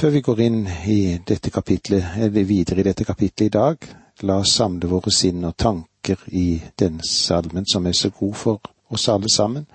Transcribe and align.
Før 0.00 0.10
vi 0.10 0.20
går 0.24 0.38
inn 0.40 0.60
i 0.88 1.18
dette 1.28 1.50
kapitlet, 1.52 2.14
eller 2.24 2.46
videre 2.48 2.80
i 2.80 2.84
dette 2.86 3.04
kapitlet 3.04 3.50
i 3.50 3.52
dag, 3.52 3.82
la 4.24 4.38
oss 4.40 4.54
samle 4.56 4.88
våre 4.88 5.12
sinn 5.12 5.44
og 5.44 5.58
tanker 5.60 6.22
i 6.32 6.54
den 6.80 7.02
salmen 7.04 7.68
som 7.68 7.84
er 7.84 7.98
så 7.98 8.08
god 8.08 8.38
for 8.42 8.70
oss 8.88 9.04
alle 9.12 9.28
sammen. 9.28 9.66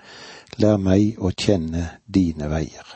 Lær 0.58 0.82
meg 0.82 1.22
å 1.22 1.30
kjenne 1.30 1.84
dine 2.18 2.50
veier. 2.50 2.90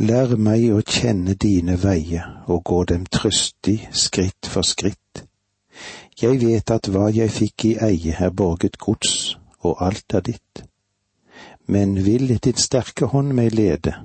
Lær 0.00 0.32
meg 0.40 0.64
å 0.72 0.80
kjenne 0.80 1.36
dine 1.36 1.76
veier 1.84 2.48
og 2.48 2.64
gå 2.64 2.82
dem 2.94 3.04
trøstig 3.04 3.82
skritt 3.92 4.48
for 4.48 4.64
skritt. 4.64 5.26
Jeg 6.16 6.40
vet 6.40 6.78
at 6.78 6.88
hva 6.88 7.10
jeg 7.12 7.28
fikk 7.42 7.72
i 7.74 7.78
eie 7.92 8.16
er 8.16 8.32
borget 8.32 8.80
gods, 8.80 9.36
og 9.60 9.84
alt 9.84 10.16
er 10.16 10.30
ditt. 10.32 10.68
Men 11.68 11.98
vil 12.08 12.38
din 12.40 12.56
sterke 12.56 13.12
hånd 13.12 13.36
meg 13.36 13.52
lede, 13.52 13.98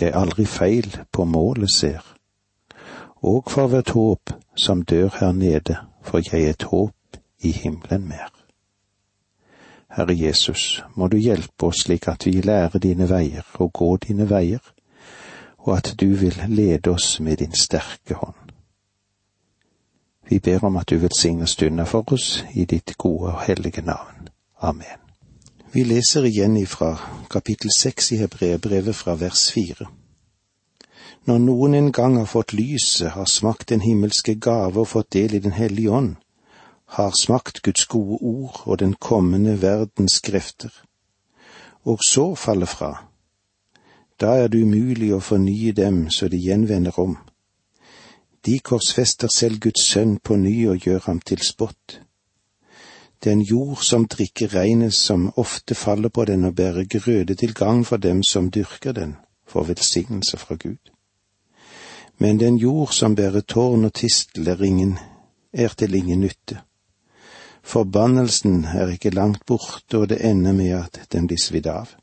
jeg 0.00 0.14
aldri 0.14 0.44
feil 0.46 0.96
på 1.12 1.24
målet 1.24 1.70
ser. 1.74 2.02
Og 3.22 3.44
for 3.50 3.66
hvert 3.66 3.90
håp 3.90 4.32
som 4.56 4.82
dør 4.82 5.08
her 5.20 5.32
nede, 5.32 5.76
for 6.02 6.20
jeg 6.32 6.50
et 6.50 6.62
håp 6.62 7.18
i 7.40 7.52
himmelen 7.52 8.08
mer. 8.08 8.30
Herre 9.92 10.14
Jesus, 10.16 10.84
må 10.94 11.06
du 11.08 11.16
hjelpe 11.16 11.68
oss 11.68 11.84
slik 11.84 12.08
at 12.08 12.26
vi 12.26 12.40
lærer 12.40 12.78
dine 12.78 13.08
veier 13.10 13.44
og 13.60 13.72
går 13.72 13.96
dine 14.06 14.30
veier, 14.30 14.62
og 15.58 15.76
at 15.76 15.94
du 16.00 16.06
vil 16.06 16.40
lede 16.48 16.90
oss 16.90 17.20
med 17.20 17.36
din 17.36 17.52
sterke 17.52 18.14
hånd. 18.14 18.40
Vi 20.28 20.38
ber 20.38 20.64
om 20.64 20.76
at 20.76 20.90
du 20.90 20.96
velsigner 20.96 21.46
stunda 21.46 21.84
for 21.84 22.12
oss 22.12 22.44
i 22.54 22.64
ditt 22.64 22.96
gode 22.98 23.34
og 23.34 23.42
hellige 23.46 23.82
navn. 23.82 24.28
Amen. 24.60 25.01
Vi 25.74 25.84
leser 25.84 26.24
igjen 26.28 26.56
ifra 26.56 26.98
kapittel 27.32 27.70
seks 27.72 28.10
i 28.12 28.16
Hebreerbrevet 28.20 28.96
fra 28.96 29.14
vers 29.16 29.46
fire. 29.54 29.86
Når 31.24 31.38
noen 31.40 31.76
en 31.78 31.88
gang 31.96 32.18
har 32.18 32.28
fått 32.28 32.52
lyset, 32.52 33.14
har 33.14 33.24
smakt 33.24 33.70
den 33.72 33.80
himmelske 33.80 34.34
gave 34.34 34.82
og 34.82 34.90
fått 34.90 35.14
del 35.16 35.38
i 35.38 35.40
Den 35.40 35.56
hellige 35.56 35.90
ånd, 35.90 36.16
har 36.84 37.16
smakt 37.16 37.62
Guds 37.62 37.86
gode 37.86 38.18
ord 38.20 38.60
og 38.66 38.78
den 38.84 38.92
kommende 39.00 39.56
verdens 39.62 40.20
krefter, 40.20 40.68
og 41.84 42.04
så 42.04 42.34
faller 42.34 42.68
fra, 42.68 42.92
da 44.20 44.36
er 44.44 44.52
det 44.52 44.60
umulig 44.60 45.14
å 45.14 45.24
fornye 45.24 45.72
dem 45.72 46.10
så 46.10 46.28
de 46.28 46.36
gjenvender 46.36 46.98
om. 47.00 47.16
De 48.44 48.58
korsfester 48.60 49.32
selv 49.32 49.64
Guds 49.64 49.88
sønn 49.88 50.18
på 50.18 50.36
ny 50.36 50.68
og 50.68 50.84
gjør 50.84 51.06
ham 51.06 51.20
til 51.20 51.40
spott 51.40 52.02
den 53.24 53.40
jord 53.40 53.84
som 53.84 54.06
drikker 54.06 54.48
regnet 54.48 54.94
som 54.94 55.32
ofte 55.36 55.74
faller 55.74 56.08
på 56.08 56.24
den 56.24 56.44
og 56.44 56.54
bærer 56.54 56.84
grøde 56.84 57.34
til 57.34 57.54
gagn 57.54 57.84
for 57.84 57.96
dem 57.96 58.22
som 58.22 58.50
dyrker 58.50 58.92
den, 58.92 59.16
får 59.46 59.64
velsignelse 59.64 60.36
fra 60.36 60.54
Gud. 60.54 60.90
Men 62.18 62.40
den 62.40 62.56
jord 62.56 62.92
som 62.92 63.14
bærer 63.14 63.40
tårn 63.40 63.84
og 63.84 63.94
tistel 63.94 64.48
er 64.48 64.62
ingen, 64.62 64.98
er 65.52 65.68
til 65.68 65.94
ingen 65.94 66.20
nytte. 66.20 66.58
Forbannelsen 67.62 68.64
er 68.64 68.90
ikke 68.90 69.10
langt 69.10 69.46
borte, 69.46 69.98
og 69.98 70.08
det 70.08 70.24
ender 70.26 70.52
med 70.52 70.70
at 70.70 71.00
den 71.12 71.26
blir 71.26 71.38
svidd 71.38 71.66
av. 71.66 71.94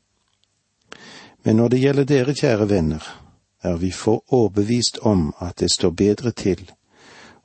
Men 1.44 1.56
når 1.56 1.68
det 1.68 1.80
gjelder 1.80 2.04
dere, 2.04 2.34
kjære 2.34 2.68
venner, 2.68 3.04
er 3.62 3.76
vi 3.76 3.90
for 3.92 4.24
overbevist 4.32 4.98
om 5.02 5.34
at 5.40 5.60
det 5.60 5.72
står 5.72 5.90
bedre 5.90 6.30
til, 6.30 6.70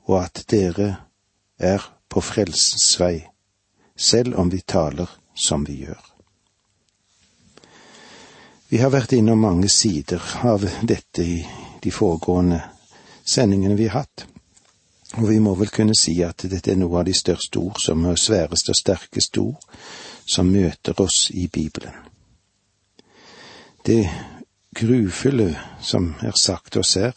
og 0.08 0.24
at 0.24 0.44
dere 0.50 0.96
er 1.58 1.92
på 2.08 2.20
frelsens 2.20 3.00
vei 3.00 3.35
selv 3.96 4.36
om 4.38 4.50
vi 4.50 4.60
taler 4.60 5.08
som 5.34 5.64
vi 5.64 5.80
gjør. 5.84 6.04
Vi 8.68 8.78
har 8.78 8.90
vært 8.90 9.12
innom 9.12 9.38
mange 9.40 9.68
sider 9.68 10.22
av 10.42 10.64
dette 10.82 11.22
i 11.22 11.36
de 11.82 11.90
foregående 11.94 12.58
sendingene 13.26 13.76
vi 13.78 13.86
har 13.86 14.02
hatt, 14.02 14.26
og 15.16 15.28
vi 15.28 15.38
må 15.38 15.54
vel 15.54 15.70
kunne 15.70 15.94
si 15.94 16.16
at 16.26 16.48
dette 16.50 16.72
er 16.72 16.80
noe 16.80 16.98
av 16.98 17.06
de 17.06 17.14
største 17.14 17.62
ord, 17.62 17.78
som 17.80 18.04
er 18.10 18.18
sværeste 18.18 18.74
og 18.74 18.80
sterkeste 18.80 19.40
ord, 19.40 19.62
som 20.26 20.50
møter 20.50 20.98
oss 21.00 21.30
i 21.30 21.46
Bibelen. 21.46 21.94
Det 23.86 24.02
grufulle 24.74 25.54
som 25.80 26.14
er 26.26 26.34
sagt 26.34 26.76
oss 26.76 26.96
her, 26.98 27.14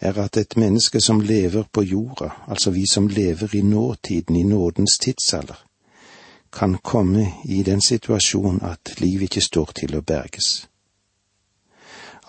er 0.00 0.18
at 0.22 0.36
et 0.36 0.56
menneske 0.56 1.00
som 1.00 1.20
lever 1.20 1.66
på 1.72 1.82
jorda, 1.82 2.30
altså 2.46 2.70
vi 2.70 2.86
som 2.86 3.08
lever 3.08 3.54
i 3.56 3.62
nåtiden, 3.62 4.36
i 4.36 4.42
nådens 4.42 4.98
tidsalder, 5.02 5.65
kan 6.56 6.78
komme 6.78 7.26
i 7.44 7.62
den 7.62 7.80
situasjon 7.80 8.62
at 8.64 9.00
livet 9.00 9.28
ikke 9.28 9.44
står 9.44 9.72
til 9.76 9.96
å 9.98 10.00
berges. 10.00 10.68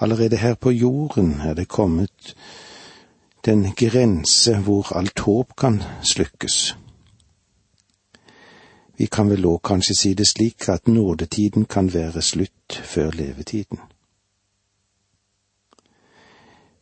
Allerede 0.04 0.38
her 0.38 0.56
på 0.56 0.72
jorden 0.76 1.40
er 1.42 1.54
det 1.54 1.68
kommet 1.72 2.36
den 3.46 3.72
grense 3.72 4.58
hvor 4.66 4.92
alt 5.00 5.20
håp 5.20 5.56
kan 5.58 5.80
slukkes. 6.04 6.76
Vi 8.98 9.06
kan 9.06 9.30
vel 9.30 9.46
òg 9.46 9.62
kanskje 9.64 9.96
si 9.96 10.14
det 10.14 10.28
slik 10.28 10.68
at 10.74 10.88
nådetiden 10.92 11.66
kan 11.66 11.94
være 11.94 12.22
slutt 12.22 12.82
før 12.84 13.12
levetiden. 13.16 13.80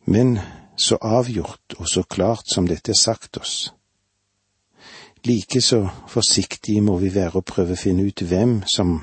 Men 0.06 0.38
så 0.76 0.98
avgjort 1.00 1.78
og 1.78 1.88
så 1.88 2.02
klart 2.02 2.50
som 2.54 2.66
dette 2.66 2.90
er 2.92 3.00
sagt 3.00 3.36
oss, 3.36 3.72
Like 5.26 5.60
så 5.60 5.88
forsiktige 6.08 6.80
må 6.80 6.98
vi 7.02 7.10
være 7.14 7.40
å 7.40 7.46
prøve 7.46 7.74
å 7.74 7.80
finne 7.80 8.04
ut 8.06 8.22
hvem 8.22 8.60
som 8.70 9.00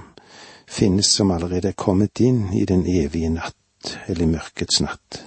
finnes 0.68 1.10
som 1.18 1.32
allerede 1.36 1.74
er 1.74 1.78
kommet 1.78 2.22
inn 2.24 2.54
i 2.56 2.64
den 2.66 2.86
evige 2.88 3.30
natt, 3.34 3.98
eller 4.08 4.30
mørkets 4.32 4.80
natt. 4.86 5.20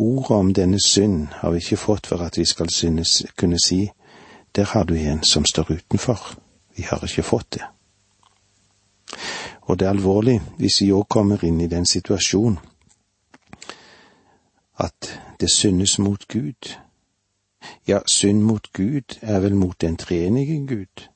Ordet 0.00 0.30
om 0.30 0.50
denne 0.54 0.80
synd 0.82 1.28
har 1.42 1.54
vi 1.54 1.62
ikke 1.62 1.78
fått 1.78 2.10
for 2.10 2.24
at 2.26 2.38
vi 2.38 2.44
skal 2.44 2.72
synes, 2.74 3.22
kunne 3.36 3.60
si 3.62 3.84
der 4.56 4.64
har 4.72 4.84
du 4.84 4.96
en 4.98 5.22
som 5.22 5.44
står 5.44 5.72
utenfor. 5.76 6.18
Vi 6.76 6.82
har 6.82 7.04
ikke 7.04 7.22
fått 7.22 7.52
det. 7.54 7.64
Og 9.70 9.78
det 9.78 9.86
er 9.86 9.94
alvorlig 9.94 10.40
hvis 10.58 10.80
vi 10.82 10.92
òg 10.92 11.06
kommer 11.08 11.44
inn 11.44 11.60
i 11.60 11.70
den 11.70 11.86
situasjon 11.86 12.58
at 14.80 15.10
det 15.40 15.50
syndes 15.52 15.98
mot 15.98 16.28
Gud, 16.28 16.74
ja, 17.88 18.00
synd 18.06 18.42
mot 18.42 18.72
Gud 18.72 19.18
er 19.20 19.40
vel 19.40 19.54
mot 19.54 19.80
den 19.80 19.96
treenige 19.96 20.66
Gud, 20.66 21.08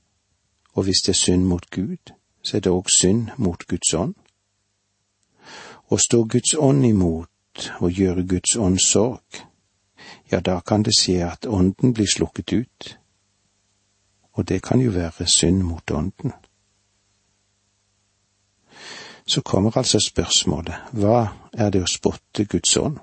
og 0.74 0.82
hvis 0.82 1.02
det 1.06 1.08
er 1.08 1.20
synd 1.22 1.44
mot 1.44 1.70
Gud, 1.70 2.12
så 2.42 2.56
er 2.56 2.60
det 2.60 2.72
òg 2.72 2.90
synd 2.90 3.28
mot 3.36 3.66
Guds 3.68 3.94
ånd. 3.94 4.14
Å 5.90 5.96
stå 6.00 6.24
Guds 6.24 6.54
ånd 6.58 6.84
imot 6.86 7.70
og 7.80 7.90
gjøre 7.92 8.26
Guds 8.28 8.56
ånd 8.56 8.78
sorg, 8.78 9.44
ja, 10.32 10.40
da 10.40 10.60
kan 10.60 10.82
det 10.82 10.96
skje 10.98 11.20
at 11.26 11.46
ånden 11.46 11.94
blir 11.94 12.08
slukket 12.10 12.52
ut, 12.52 12.98
og 14.34 14.48
det 14.48 14.62
kan 14.62 14.80
jo 14.80 14.90
være 14.90 15.26
synd 15.26 15.62
mot 15.62 15.90
ånden. 15.90 16.32
Så 19.26 19.40
kommer 19.40 19.76
altså 19.78 20.00
spørsmålet, 20.00 20.74
hva 20.92 21.28
er 21.52 21.70
det 21.70 21.84
å 21.84 21.88
spotte 21.88 22.44
Guds 22.44 22.76
ånd? 22.76 22.98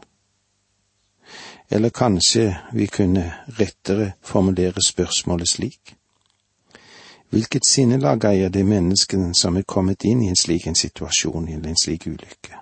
Eller 1.72 1.90
kanskje 1.90 2.58
vi 2.74 2.88
kunne 2.88 3.34
rettere 3.48 4.12
formulere 4.22 4.82
spørsmålet 4.82 5.48
slik. 5.48 5.96
Hvilket 7.30 7.66
sinnelag 7.66 8.26
eier 8.28 8.50
det 8.50 8.66
mennesket 8.68 9.38
som 9.40 9.56
er 9.56 9.64
kommet 9.64 10.04
inn 10.04 10.24
i 10.24 10.28
en 10.28 10.36
slik 10.36 10.68
en 10.68 10.76
situasjon, 10.76 11.48
eller 11.48 11.70
en 11.70 11.80
slik 11.84 12.08
ulykke? 12.08 12.58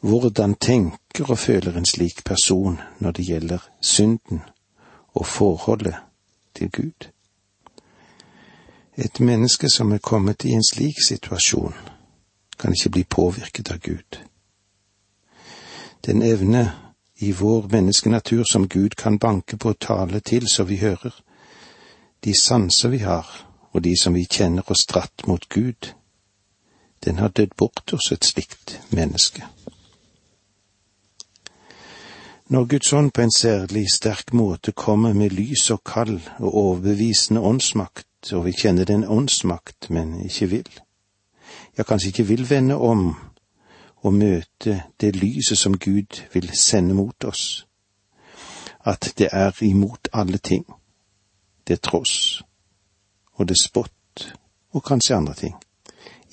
Hvordan 0.00 0.54
tenker 0.54 1.30
og 1.30 1.38
føler 1.38 1.78
en 1.78 1.88
slik 1.88 2.24
person 2.24 2.76
når 2.98 3.10
det 3.10 3.26
gjelder 3.26 3.64
synden 3.80 4.42
og 5.14 5.26
forholdet 5.26 5.96
til 6.54 6.70
Gud? 6.70 7.08
Et 8.96 9.20
menneske 9.20 9.68
som 9.70 9.92
er 9.92 9.98
kommet 9.98 10.44
i 10.44 10.52
en 10.52 10.64
slik 10.64 11.00
situasjon, 11.06 11.74
kan 12.58 12.72
ikke 12.72 12.90
bli 12.90 13.04
påvirket 13.04 13.70
av 13.72 13.78
Gud. 13.78 14.20
Den 16.06 16.22
evne 16.22 16.72
i 17.22 17.32
vår 17.32 17.68
menneskenatur 17.70 18.44
som 18.44 18.68
Gud 18.68 18.96
kan 18.96 19.18
banke 19.18 19.56
på 19.56 19.68
og 19.68 19.78
tale 19.78 20.20
til 20.20 20.48
så 20.48 20.64
vi 20.64 20.76
hører. 20.76 21.14
De 22.24 22.34
sanser 22.40 22.88
vi 22.88 22.98
har, 22.98 23.26
og 23.72 23.84
de 23.84 23.94
som 24.02 24.14
vi 24.14 24.24
kjenner 24.26 24.66
oss 24.70 24.86
dratt 24.90 25.26
mot 25.26 25.48
Gud, 25.48 25.92
den 27.04 27.18
har 27.18 27.28
dødd 27.28 27.54
bort 27.56 27.90
hos 27.94 28.12
et 28.12 28.26
slikt 28.26 28.80
menneske. 28.90 29.46
Når 32.50 32.64
Guds 32.64 32.92
ånd 32.92 33.12
på 33.14 33.22
en 33.22 33.32
særlig 33.36 33.86
sterk 33.94 34.32
måte 34.34 34.72
kommer 34.72 35.14
med 35.14 35.30
lys 35.30 35.70
og 35.70 35.84
kall 35.86 36.18
og 36.38 36.54
overbevisende 36.54 37.40
åndsmakt, 37.40 38.32
og 38.32 38.44
vi 38.44 38.52
kjenner 38.52 38.84
den 38.84 39.04
åndsmakt, 39.04 39.90
men 39.90 40.18
ikke 40.26 40.46
vil, 40.46 40.80
ja, 41.78 41.82
kanskje 41.82 42.08
ikke 42.08 42.26
vil 42.34 42.50
vende 42.50 42.76
om 42.76 43.14
å 44.02 44.10
møte 44.10 44.82
det 45.00 45.14
lyset 45.16 45.58
som 45.58 45.78
Gud 45.78 46.22
vil 46.32 46.50
sende 46.58 46.94
mot 46.94 47.24
oss. 47.24 47.66
At 48.84 49.12
det 49.18 49.28
er 49.32 49.54
imot 49.62 50.08
alle 50.12 50.38
ting. 50.38 50.64
Det 51.66 51.78
er 51.78 51.82
tross, 51.82 52.42
og 53.38 53.48
det 53.48 53.54
er 53.54 53.62
spott, 53.62 54.32
og 54.74 54.84
kanskje 54.84 55.16
andre 55.16 55.34
ting. 55.34 55.54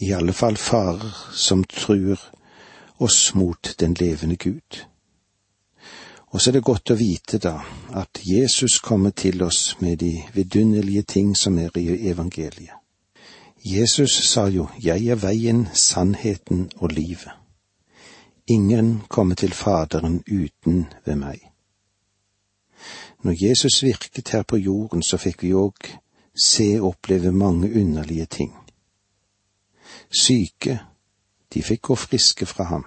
I 0.01 0.11
alle 0.17 0.33
fall 0.33 0.57
farer 0.57 1.13
som 1.35 1.63
truer 1.63 2.19
oss 2.97 3.35
mot 3.35 3.75
den 3.79 3.93
levende 3.93 4.35
Gud. 4.35 4.85
Og 6.31 6.41
så 6.41 6.49
er 6.49 6.59
det 6.59 6.65
godt 6.65 6.91
å 6.93 6.97
vite 6.97 7.39
da 7.41 7.55
at 7.97 8.21
Jesus 8.25 8.79
kommer 8.85 9.11
til 9.11 9.43
oss 9.43 9.75
med 9.81 9.97
de 10.01 10.23
vidunderlige 10.33 11.01
ting 11.01 11.35
som 11.37 11.57
er 11.57 11.77
i 11.77 12.09
evangeliet. 12.09 12.75
Jesus 13.65 14.13
sa 14.29 14.47
jo, 14.47 14.69
Jeg 14.79 15.07
er 15.07 15.15
veien, 15.15 15.67
sannheten 15.73 16.69
og 16.77 16.91
livet. 16.91 17.38
Ingen 18.49 19.01
kommer 19.07 19.35
til 19.35 19.53
Faderen 19.53 20.23
uten 20.31 20.87
ved 21.05 21.15
meg. 21.15 21.51
Når 23.23 23.35
Jesus 23.47 23.83
virket 23.83 24.29
her 24.29 24.43
på 24.43 24.57
jorden, 24.57 25.03
så 25.03 25.17
fikk 25.17 25.43
vi 25.43 25.53
òg 25.53 25.89
se 26.45 26.79
og 26.79 26.87
oppleve 26.87 27.31
mange 27.31 27.69
underlige 27.81 28.25
ting. 28.25 28.55
Syke, 30.09 30.79
de 31.53 31.63
fikk 31.63 31.81
gå 31.81 31.95
friske 31.95 32.45
fra 32.45 32.63
ham. 32.63 32.85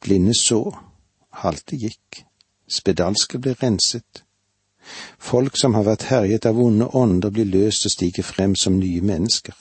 Blinde 0.00 0.34
så, 0.34 0.76
halte 1.30 1.76
gikk, 1.76 2.24
spedalske 2.68 3.38
ble 3.38 3.52
renset. 3.62 4.24
Folk 5.18 5.56
som 5.60 5.74
har 5.74 5.84
vært 5.84 6.08
herjet 6.08 6.46
av 6.46 6.58
onde 6.58 6.88
ånder, 6.96 7.30
blir 7.30 7.44
løst 7.44 7.84
og 7.84 7.92
stiger 7.92 8.24
frem 8.24 8.56
som 8.56 8.78
nye 8.78 9.00
mennesker. 9.00 9.54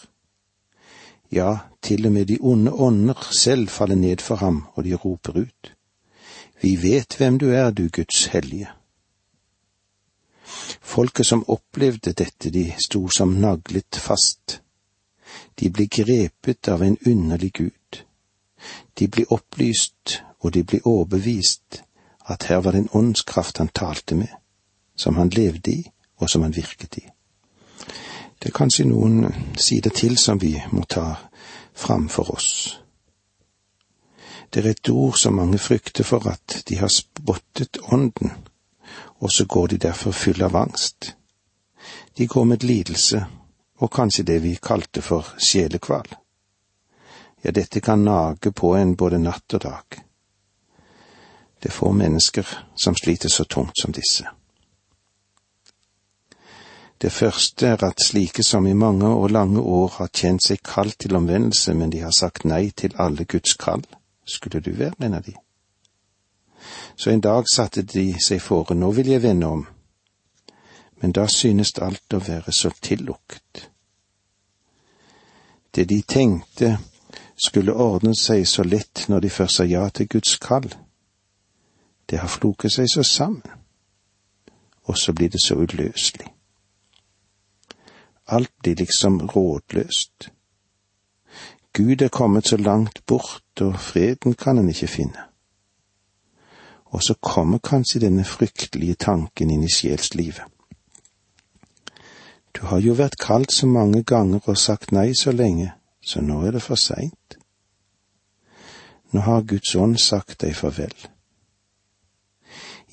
Ja, 1.32 1.58
til 1.82 2.06
og 2.06 2.12
med 2.12 2.26
de 2.26 2.38
onde 2.42 2.74
ånder 2.74 3.30
selv 3.32 3.70
faller 3.70 3.96
ned 3.96 4.18
for 4.18 4.36
ham, 4.36 4.66
og 4.74 4.84
de 4.84 4.96
roper 4.96 5.42
ut. 5.42 5.76
Vi 6.62 6.76
vet 6.82 7.16
hvem 7.18 7.40
du 7.40 7.50
er, 7.50 7.72
du 7.72 7.88
Guds 7.88 8.26
hellige. 8.26 8.70
Folket 10.82 11.26
som 11.26 11.46
opplevde 11.50 12.14
dette, 12.14 12.50
de 12.50 12.74
sto 12.86 13.08
som 13.08 13.30
naglet 13.30 13.96
fast. 13.96 14.62
De 15.60 15.70
ble 15.70 15.88
grepet 15.88 16.68
av 16.68 16.82
en 16.84 16.98
underlig 17.06 17.54
Gud. 17.54 18.02
De 19.00 19.08
ble 19.08 19.26
opplyst 19.30 20.24
og 20.40 20.54
de 20.54 20.64
ble 20.64 20.80
overbevist 20.86 21.82
at 22.30 22.46
her 22.50 22.62
var 22.64 22.76
det 22.76 22.84
en 22.86 22.94
åndskraft 22.94 23.58
han 23.58 23.72
talte 23.74 24.16
med, 24.16 24.30
som 24.96 25.18
han 25.18 25.30
levde 25.30 25.72
i, 25.72 25.92
og 26.18 26.30
som 26.30 26.44
han 26.46 26.56
virket 26.56 26.98
i. 26.98 27.06
Det 28.40 28.50
er 28.50 28.56
kanskje 28.56 28.86
noen 28.88 29.26
sider 29.60 29.92
til 29.92 30.18
som 30.18 30.40
vi 30.40 30.54
må 30.72 30.86
ta 30.88 31.16
framfor 31.76 32.32
oss. 32.36 32.80
Det 34.50 34.64
er 34.64 34.70
et 34.70 34.90
ord 34.90 35.18
som 35.18 35.36
mange 35.36 35.58
frykter 35.58 36.04
for 36.04 36.28
at 36.28 36.64
de 36.70 36.78
har 36.80 36.88
spottet 36.88 37.78
ånden, 37.92 38.32
og 39.20 39.32
så 39.32 39.46
går 39.46 39.68
de 39.68 39.78
derfor 39.78 40.12
full 40.12 40.42
av 40.42 40.56
angst. 40.56 41.16
De 42.18 42.28
går 42.28 42.44
med 42.44 42.64
lidelse 42.64 43.26
og 43.80 43.92
kanskje 43.92 44.24
det 44.24 44.40
vi 44.44 44.56
kalte 44.56 45.02
for 45.02 45.28
sjelekval. 45.38 46.08
Ja, 47.44 47.52
dette 47.52 47.80
kan 47.80 48.04
nage 48.04 48.52
på 48.52 48.76
en 48.76 48.96
både 48.96 49.20
natt 49.20 49.54
og 49.54 49.62
dag. 49.64 50.02
Det 51.60 51.70
er 51.70 51.76
få 51.76 51.92
mennesker 51.92 52.48
som 52.76 52.96
sliter 52.96 53.30
så 53.30 53.44
tungt 53.44 53.80
som 53.82 53.92
disse. 53.92 54.39
Det 57.02 57.12
første 57.12 57.68
er 57.68 57.84
at 57.84 58.02
slike 58.04 58.44
som 58.44 58.68
i 58.68 58.74
mange 58.74 59.08
og 59.08 59.30
lange 59.30 59.62
år 59.62 59.88
har 59.98 60.10
kjent 60.12 60.44
seg 60.44 60.60
kalt 60.64 60.98
til 61.00 61.16
omvendelse, 61.16 61.74
men 61.74 61.90
de 61.90 62.02
har 62.04 62.12
sagt 62.12 62.44
nei 62.46 62.72
til 62.76 62.96
alle 63.00 63.24
Guds 63.26 63.54
kall, 63.56 63.86
skulle 64.28 64.60
du 64.60 64.74
være 64.76 65.06
en 65.06 65.14
av 65.14 65.24
de? 65.24 65.34
Så 66.96 67.12
en 67.12 67.22
dag 67.22 67.48
satte 67.48 67.82
de 67.82 68.12
seg 68.20 68.42
fore, 68.44 68.76
nå 68.76 68.92
vil 68.92 69.08
jeg 69.08 69.24
vende 69.24 69.48
om, 69.48 69.66
men 71.02 71.12
da 71.16 71.28
synes 71.28 71.72
alt 71.80 72.14
å 72.14 72.20
være 72.20 72.52
så 72.52 72.72
tillukket. 72.82 73.70
Det 75.76 75.86
de 75.90 76.02
tenkte 76.02 76.74
skulle 77.40 77.74
ordne 77.74 78.12
seg 78.16 78.44
så 78.48 78.66
lett 78.68 79.06
når 79.08 79.24
de 79.24 79.30
først 79.30 79.62
sa 79.62 79.64
ja 79.64 79.86
til 79.90 80.10
Guds 80.12 80.36
kall, 80.36 80.68
det 82.10 82.20
har 82.20 82.28
floket 82.28 82.74
seg 82.76 82.92
så 82.92 83.04
sammen, 83.08 83.46
og 84.84 84.98
så 84.98 85.14
blir 85.14 85.30
det 85.30 85.40
så 85.40 85.56
uløselig. 85.56 86.28
Blir 88.30 88.76
liksom 88.76 89.22
rådløst. 89.22 90.30
Gud 91.74 92.02
er 92.02 92.08
kommet 92.08 92.48
så 92.48 92.58
langt 92.58 93.06
bort, 93.06 93.62
og 93.62 93.80
freden 93.80 94.34
kan 94.34 94.58
en 94.58 94.70
ikke 94.70 94.88
finne. 94.88 95.24
Og 96.86 97.04
så 97.04 97.14
kommer 97.22 97.58
kanskje 97.58 98.00
denne 98.00 98.26
fryktelige 98.26 98.96
tanken 98.96 99.50
inn 99.50 99.64
i 99.64 99.72
sjelslivet. 99.74 100.44
Du 102.54 102.66
har 102.66 102.80
jo 102.80 102.94
vært 102.94 103.18
kalt 103.22 103.54
så 103.54 103.68
mange 103.68 104.04
ganger 104.04 104.42
og 104.46 104.58
sagt 104.58 104.92
nei 104.92 105.14
så 105.14 105.32
lenge, 105.32 105.72
så 106.02 106.22
nå 106.22 106.42
er 106.46 106.58
det 106.58 106.62
for 106.66 106.76
seint. 106.76 107.38
Nå 109.12 109.22
har 109.26 109.46
Guds 109.48 109.76
ånd 109.76 109.98
sagt 109.98 110.42
deg 110.42 110.56
farvel. 110.58 110.96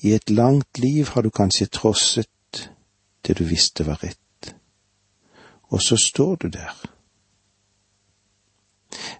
I 0.01 0.13
et 0.13 0.29
langt 0.29 0.79
liv 0.79 1.09
har 1.13 1.25
du 1.25 1.29
kanskje 1.29 1.67
trosset 1.73 2.69
det 3.25 3.37
du 3.39 3.43
visste 3.43 3.83
var 3.85 3.99
rett, 4.03 4.21
og 5.67 5.81
så 5.81 5.97
står 5.97 6.35
du 6.35 6.47
der. 6.47 6.73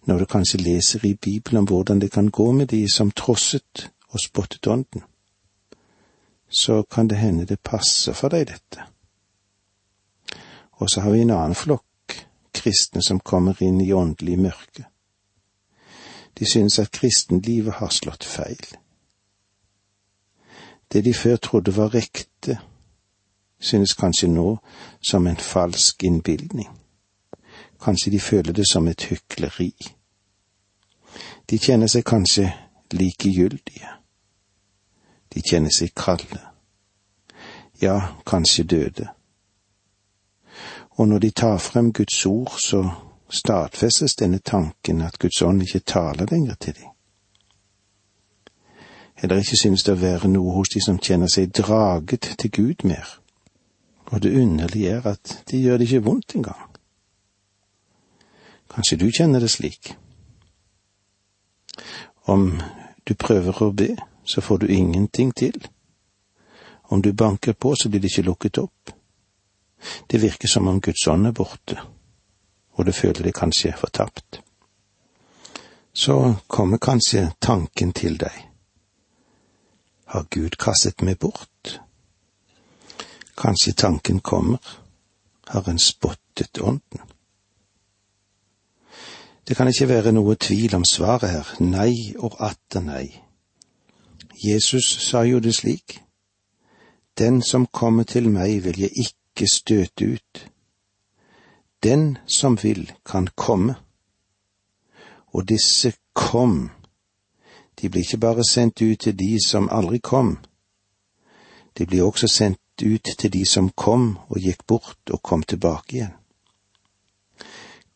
Når 0.06 0.18
du 0.18 0.26
kanskje 0.26 0.62
leser 0.62 1.06
i 1.06 1.14
Bibelen 1.14 1.58
om 1.58 1.66
hvordan 1.68 2.02
det 2.02 2.12
kan 2.12 2.32
gå 2.32 2.52
med 2.52 2.68
de 2.68 2.86
som 2.94 3.12
trosset 3.12 3.92
og 4.10 4.20
spottet 4.20 4.68
ånden, 4.68 5.04
så 6.50 6.84
kan 6.84 7.08
det 7.08 7.18
hende 7.18 7.46
det 7.46 7.60
passer 7.60 8.14
for 8.14 8.32
deg, 8.32 8.48
dette. 8.48 8.84
Og 10.72 10.90
så 10.90 11.02
har 11.02 11.12
vi 11.12 11.22
en 11.22 11.36
annen 11.36 11.56
flokk 11.56 11.84
kristne 12.54 13.02
som 13.02 13.20
kommer 13.20 13.60
inn 13.64 13.82
i 13.82 13.94
åndelig 13.94 14.40
mørke. 14.40 14.86
De 16.40 16.46
synes 16.46 16.80
at 16.80 16.92
kristenlivet 16.92 17.74
har 17.74 17.90
slått 17.90 18.24
feil. 18.24 18.66
Det 20.94 21.04
de 21.06 21.14
før 21.14 21.36
trodde 21.36 21.76
var 21.76 21.94
rekte, 21.94 22.60
synes 23.60 23.94
kanskje 23.94 24.28
nå 24.28 24.58
som 25.02 25.28
en 25.28 25.38
falsk 25.38 26.04
innbilning. 26.04 26.70
Kanskje 27.82 28.12
de 28.12 28.20
føler 28.20 28.54
det 28.54 28.66
som 28.72 28.88
et 28.88 29.04
hykleri. 29.04 29.74
De 31.50 31.58
kjenner 31.58 31.88
seg 31.88 32.06
kanskje 32.06 32.52
likegyldige. 32.92 33.90
De 35.34 35.42
kjenner 35.42 35.72
seg 35.74 35.94
kalde. 35.96 36.42
Ja, 37.82 38.16
kanskje 38.26 38.64
døde. 38.64 39.08
Og 40.98 41.08
når 41.08 41.20
de 41.20 41.32
tar 41.32 41.58
frem 41.58 41.94
Guds 41.94 42.26
ord, 42.26 42.60
så 42.60 42.90
stadfestes 43.30 44.16
denne 44.16 44.40
tanken 44.40 45.02
at 45.02 45.20
Guds 45.20 45.42
ånd 45.42 45.62
ikke 45.62 45.80
taler 45.80 46.26
lenger 46.32 46.56
til 46.56 46.74
dem. 46.74 46.90
Eller 49.22 49.38
ikke 49.38 49.58
synes 49.62 49.84
det 49.84 49.94
å 49.94 50.02
være 50.02 50.30
noe 50.30 50.54
hos 50.54 50.70
de 50.74 50.82
som 50.82 51.00
kjenner 51.02 51.30
seg 51.30 51.54
draget 51.58 52.36
til 52.38 52.52
Gud 52.52 52.86
mer. 52.86 53.18
Og 54.12 54.24
det 54.24 54.42
underlige 54.42 54.90
er 54.90 55.08
at 55.08 55.44
de 55.52 55.62
gjør 55.62 55.78
det 55.78 55.88
ikke 55.88 56.04
vondt 56.04 56.36
engang. 56.36 56.68
Kanskje 58.72 58.98
du 58.98 59.10
kjenner 59.12 59.40
det 59.40 59.50
slik. 59.52 59.96
Om 62.28 62.60
du 63.08 63.14
prøver 63.16 63.64
å 63.64 63.72
be, 63.72 63.96
så 64.24 64.42
får 64.42 64.58
du 64.64 64.68
ingenting 64.68 65.32
til. 65.36 65.68
Om 66.90 67.02
du 67.02 67.14
banker 67.14 67.54
på, 67.54 67.76
så 67.76 67.90
blir 67.90 68.02
det 68.02 68.12
ikke 68.12 68.28
lukket 68.28 68.58
opp. 68.58 68.92
Det 70.08 70.22
virker 70.22 70.48
som 70.48 70.68
om 70.68 70.82
Guds 70.82 71.08
ånd 71.08 71.28
er 71.28 71.36
borte, 71.36 71.78
og 72.74 72.86
du 72.86 72.92
føler 72.92 73.28
deg 73.28 73.36
kanskje 73.36 73.76
fortapt. 73.78 74.42
Så 75.94 76.36
kommer 76.48 76.78
kanskje 76.78 77.32
tanken 77.40 77.94
til 77.94 78.18
deg. 78.18 78.44
Har 80.06 80.28
Gud 80.32 80.58
kastet 80.60 81.02
meg 81.02 81.20
bort? 81.20 81.57
Kanskje 83.38 83.74
tanken 83.74 84.20
kommer, 84.20 84.58
har 85.48 85.70
en 85.70 85.80
spottet 85.80 86.58
ånden? 86.62 87.02
Det 89.48 89.56
kan 89.56 89.68
ikke 89.68 89.88
være 89.88 90.12
noe 90.12 90.36
tvil 90.36 90.76
om 90.76 90.86
svaret 90.86 91.30
her, 91.30 91.52
nei 91.60 92.16
og 92.18 92.36
atter 92.44 92.84
nei. 92.84 93.06
Jesus 94.44 94.90
sa 95.08 95.24
jo 95.24 95.40
det 95.40 95.56
slik, 95.56 96.02
Den 97.18 97.42
som 97.42 97.66
kommer 97.66 98.04
til 98.04 98.30
meg 98.30 98.64
vil 98.64 98.80
jeg 98.80 98.92
ikke 98.94 99.48
støte 99.50 100.06
ut. 100.06 100.50
Den 101.84 102.18
som 102.28 102.58
vil, 102.62 102.92
kan 103.06 103.28
komme. 103.36 103.76
Og 105.34 105.50
disse 105.50 105.94
kom 106.14 106.70
de 107.82 107.90
blir 107.90 108.02
ikke 108.02 108.18
bare 108.18 108.44
sendt 108.44 108.82
ut 108.82 109.00
til 109.00 109.20
de 109.20 109.38
som 109.48 109.70
aldri 109.72 109.98
kom, 109.98 110.38
de 111.78 111.86
blir 111.86 112.04
også 112.04 112.28
sendt 112.28 112.60
ut 112.84 113.10
til 113.18 113.32
de 113.34 113.46
som 113.46 113.70
kom 113.70 114.18
og 114.30 114.40
gikk 114.42 114.66
bort 114.68 115.12
og 115.14 115.22
kom 115.22 115.44
tilbake 115.44 115.96
igjen. 115.96 116.14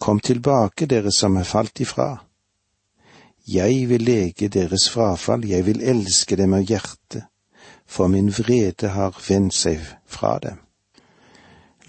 Kom 0.02 0.20
tilbake, 0.20 0.88
dere 0.90 1.12
som 1.14 1.38
er 1.38 1.46
falt 1.46 1.80
ifra. 1.80 2.24
Jeg 3.48 3.90
vil 3.90 4.02
lege 4.02 4.50
deres 4.50 4.88
frafall, 4.90 5.46
jeg 5.46 5.66
vil 5.66 5.82
elske 5.82 6.38
dem 6.38 6.54
av 6.58 6.66
hjertet, 6.66 7.28
for 7.86 8.08
min 8.08 8.32
vrede 8.34 8.94
har 8.96 9.18
vendt 9.28 9.54
seg 9.54 9.82
fra 10.06 10.38
dem. 10.42 10.58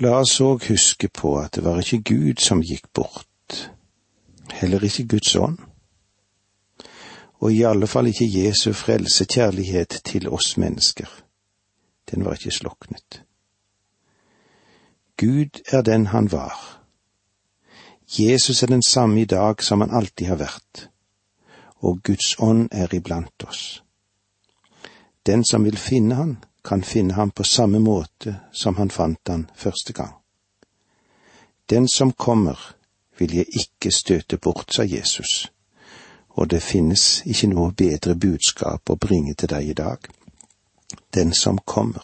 La 0.00 0.18
oss 0.20 0.38
òg 0.40 0.68
huske 0.68 1.08
på 1.08 1.36
at 1.40 1.56
det 1.56 1.64
var 1.64 1.80
ikke 1.80 2.02
Gud 2.14 2.40
som 2.40 2.60
gikk 2.64 2.88
bort, 2.92 3.68
heller 4.52 4.84
ikke 4.84 5.08
Guds 5.16 5.36
ånd 5.36 5.60
og 7.42 7.52
i 7.52 7.64
alle 7.66 7.88
fall 7.90 8.06
ikke 8.06 8.28
Jesu 8.30 8.70
frelsekjærlighet 8.72 10.00
til 10.06 10.28
oss 10.30 10.56
mennesker. 10.56 11.08
Den 12.12 12.24
var 12.24 12.36
ikke 12.36 12.50
sloknet. 12.54 13.22
Gud 15.16 15.60
er 15.72 15.82
den 15.82 16.06
han 16.06 16.32
var. 16.32 16.82
Jesus 18.18 18.62
er 18.62 18.66
den 18.66 18.82
samme 18.82 19.20
i 19.20 19.24
dag 19.24 19.62
som 19.62 19.80
han 19.80 19.90
alltid 19.90 20.26
har 20.26 20.36
vært, 20.36 20.88
og 21.80 22.02
Guds 22.04 22.36
ånd 22.38 22.68
er 22.72 22.94
iblant 22.94 23.44
oss. 23.48 23.82
Den 25.26 25.44
som 25.44 25.64
vil 25.64 25.78
finne 25.78 26.14
han, 26.14 26.36
kan 26.64 26.82
finne 26.82 27.14
ham 27.14 27.30
på 27.30 27.44
samme 27.44 27.78
måte 27.78 28.36
som 28.52 28.76
han 28.76 28.90
fant 28.90 29.28
han 29.28 29.50
første 29.56 29.92
gang. 29.92 30.12
Den 31.70 31.88
som 31.88 32.12
kommer, 32.12 32.76
vil 33.18 33.34
jeg 33.34 33.46
ikke 33.46 33.90
støte 33.90 34.38
bort, 34.38 34.74
sa 34.74 34.82
Jesus, 34.82 35.52
og 36.28 36.50
det 36.50 36.62
finnes 36.62 37.22
ikke 37.26 37.48
noe 37.48 37.72
bedre 37.72 38.14
budskap 38.14 38.90
å 38.90 38.96
bringe 38.96 39.34
til 39.34 39.48
deg 39.48 39.68
i 39.68 39.74
dag. 39.78 39.98
Den 41.14 41.32
som 41.32 41.58
kommer, 41.58 42.02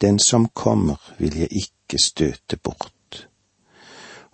den 0.00 0.18
som 0.18 0.48
kommer 0.48 0.98
vil 1.18 1.36
jeg 1.38 1.48
ikke 1.52 1.98
støte 1.98 2.56
bort. 2.56 3.28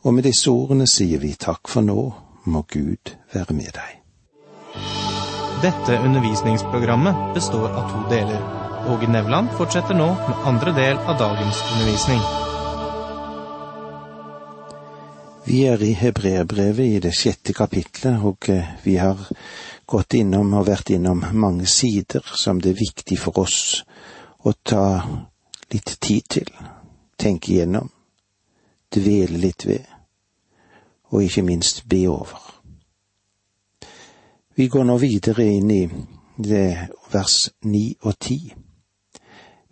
Og 0.06 0.14
med 0.14 0.24
disse 0.24 0.50
ordene 0.50 0.86
sier 0.88 1.20
vi 1.20 1.34
takk 1.34 1.68
for 1.68 1.84
nå, 1.84 1.98
må 2.48 2.62
Gud 2.72 3.12
være 3.34 3.56
med 3.58 3.74
deg. 3.76 3.98
Dette 5.62 5.98
undervisningsprogrammet 6.06 7.34
består 7.34 7.68
av 7.68 7.90
to 7.92 8.04
deler. 8.12 8.44
Åge 8.88 9.08
Nevland 9.10 9.50
fortsetter 9.58 9.98
nå 9.98 10.06
med 10.14 10.44
andre 10.46 10.72
del 10.76 11.00
av 11.02 11.18
dagens 11.18 11.64
undervisning. 11.72 12.22
Vi 15.48 15.64
er 15.66 15.82
i 15.82 15.94
Hebreerbrevet 15.96 16.84
i 16.84 17.00
det 17.02 17.14
sjette 17.16 17.52
kapitlet, 17.56 18.20
og 18.22 18.48
eh, 18.52 18.70
vi 18.84 18.96
har 19.00 19.16
gått 19.88 20.18
innom 20.18 20.52
og 20.58 20.66
vært 20.68 20.90
innom 20.92 21.22
mange 21.32 21.66
sider 21.66 22.24
som 22.36 22.60
det 22.60 22.74
er 22.74 22.82
viktig 22.82 23.16
for 23.20 23.40
oss 23.40 23.84
å 24.44 24.52
ta 24.52 24.84
litt 25.72 25.94
tid 26.00 26.28
til, 26.28 26.50
tenke 27.16 27.54
igjennom, 27.54 27.88
dvele 28.92 29.40
litt 29.40 29.64
ved, 29.68 29.86
og 31.08 31.24
ikke 31.24 31.44
minst 31.46 31.86
be 31.88 32.04
over. 32.08 32.40
Vi 34.58 34.68
går 34.68 34.84
nå 34.84 34.96
videre 35.00 35.46
inn 35.48 35.70
i 35.70 35.82
vers 37.12 37.38
ni 37.64 37.92
og 38.02 38.18
ti. 38.18 38.40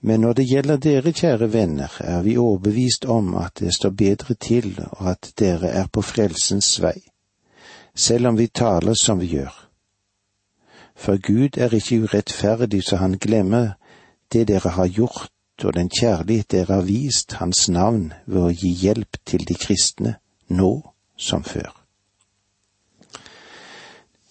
Men 0.06 0.22
når 0.22 0.38
det 0.38 0.46
gjelder 0.46 0.80
dere, 0.80 1.12
kjære 1.12 1.50
venner, 1.52 1.92
er 2.00 2.22
vi 2.22 2.36
overbevist 2.38 3.04
om 3.10 3.34
at 3.40 3.58
det 3.60 3.74
står 3.74 3.96
bedre 3.98 4.34
til, 4.34 4.72
og 4.92 5.10
at 5.10 5.32
dere 5.38 5.72
er 5.74 5.90
på 5.92 6.04
frelsens 6.04 6.76
vei, 6.80 7.00
selv 7.94 8.30
om 8.30 8.38
vi 8.38 8.46
taler 8.46 8.94
som 8.94 9.18
vi 9.20 9.32
gjør. 9.34 9.65
For 10.96 11.20
Gud 11.20 11.58
er 11.60 11.74
ikke 11.74 12.02
urettferdig 12.02 12.82
så 12.84 12.96
han 12.96 13.18
glemmer 13.20 13.76
det 14.32 14.48
dere 14.48 14.70
har 14.74 14.88
gjort, 14.88 15.30
og 15.64 15.74
den 15.74 15.90
kjærlighet 15.90 16.50
dere 16.50 16.74
har 16.74 16.82
vist 16.82 17.32
Hans 17.32 17.68
navn 17.68 18.12
ved 18.26 18.42
å 18.42 18.52
gi 18.52 18.72
hjelp 18.82 19.20
til 19.24 19.44
de 19.48 19.54
kristne, 19.54 20.16
nå 20.48 20.72
som 21.16 21.44
før. 21.44 21.70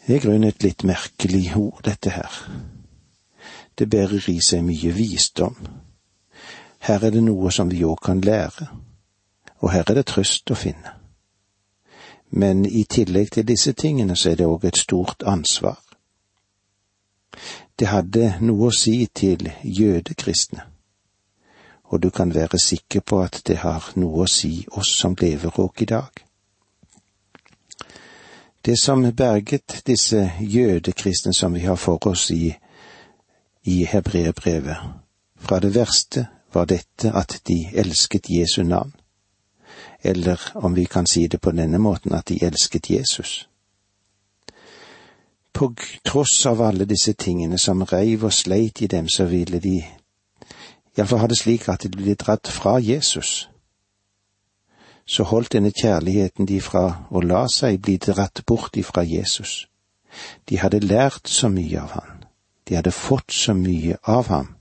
Det 0.08 0.16
er 0.16 0.22
grunnen 0.22 0.50
et 0.50 0.64
litt 0.64 0.84
merkelig 0.86 1.56
ord, 1.58 1.80
dette 1.86 2.12
her. 2.14 2.34
Det 3.78 3.90
bærer 3.90 4.30
i 4.30 4.38
seg 4.42 4.62
mye 4.66 4.92
visdom. 4.94 5.56
Her 6.86 7.08
er 7.08 7.16
det 7.16 7.24
noe 7.26 7.52
som 7.52 7.72
vi 7.72 7.82
òg 7.86 8.04
kan 8.06 8.22
lære, 8.22 8.68
og 9.62 9.72
her 9.74 9.88
er 9.90 9.98
det 9.98 10.06
trøst 10.12 10.52
å 10.52 10.60
finne. 10.60 10.94
Men 12.30 12.66
i 12.66 12.84
tillegg 12.84 13.32
til 13.32 13.48
disse 13.48 13.74
tingene 13.74 14.16
så 14.16 14.32
er 14.32 14.42
det 14.42 14.50
òg 14.50 14.68
et 14.70 14.78
stort 14.78 15.24
ansvar. 15.26 15.80
Det 17.80 17.88
hadde 17.88 18.36
noe 18.42 18.70
å 18.70 18.76
si 18.76 19.06
til 19.14 19.50
jødekristne, 19.64 20.62
og 21.92 22.04
du 22.04 22.10
kan 22.10 22.34
være 22.36 22.60
sikker 22.60 23.02
på 23.02 23.22
at 23.22 23.42
det 23.48 23.58
har 23.64 23.92
noe 23.96 24.24
å 24.24 24.30
si 24.30 24.66
oss 24.72 24.94
som 25.00 25.16
lever 25.22 25.60
òg 25.60 25.82
i 25.82 25.90
dag. 25.92 26.26
Det 28.66 28.80
som 28.80 29.04
berget 29.14 29.82
disse 29.86 30.32
jødekristne 30.40 31.34
som 31.34 31.54
vi 31.54 31.60
har 31.60 31.76
for 31.76 32.08
oss 32.08 32.32
i, 32.32 32.56
i 33.64 33.84
hebreerbrevet, 33.86 34.78
fra 35.38 35.60
det 35.60 35.76
verste 35.76 36.28
var 36.54 36.66
dette 36.66 37.12
at 37.14 37.42
de 37.48 37.68
elsket 37.74 38.30
Jesu 38.30 38.64
navn, 38.64 38.96
eller 40.02 40.42
om 40.56 40.74
vi 40.76 40.86
kan 40.86 41.06
si 41.06 41.28
det 41.28 41.42
på 41.42 41.52
denne 41.52 41.78
måten, 41.78 42.14
at 42.14 42.28
de 42.28 42.40
elsket 42.46 42.90
Jesus. 42.90 43.50
På 45.56 45.72
tross 46.04 46.46
av 46.46 46.62
alle 46.62 46.86
disse 46.86 47.14
tingene 47.14 47.58
som 47.58 47.86
reiv 47.88 48.26
og 48.28 48.34
sleit 48.34 48.82
i 48.82 48.92
dem, 48.92 49.08
så 49.08 49.26
ville 49.32 49.60
de 49.64 49.78
iallfall 50.98 51.24
ha 51.24 51.28
det 51.32 51.40
slik 51.40 51.70
at 51.72 51.88
de 51.88 51.92
ble 51.96 52.16
dratt 52.20 52.52
fra 52.52 52.76
Jesus 52.84 53.46
så 55.06 55.24
holdt 55.24 55.54
denne 55.54 55.72
kjærligheten 55.72 56.48
de 56.50 56.60
fra 56.62 56.86
å 57.10 57.22
la 57.22 57.46
seg 57.52 57.80
bli 57.82 57.98
dratt 58.02 58.42
bort 58.48 58.78
ifra 58.78 59.04
Jesus. 59.06 59.68
De 60.50 60.58
hadde 60.58 60.82
lært 60.82 61.30
så 61.30 61.50
mye 61.50 61.82
av 61.82 61.94
han, 62.00 62.26
de 62.66 62.78
hadde 62.80 62.92
fått 62.92 63.34
så 63.34 63.54
mye 63.54 64.00
av 64.02 64.32
ham, 64.34 64.56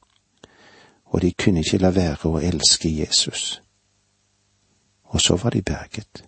og 1.06 1.22
de 1.22 1.32
kunne 1.32 1.64
ikke 1.64 1.80
la 1.80 1.94
være 1.94 2.28
å 2.28 2.42
elske 2.42 2.90
Jesus. 2.90 3.60
Og 5.14 5.22
så 5.22 5.36
var 5.38 5.54
de 5.54 5.62
berget. 5.62 6.24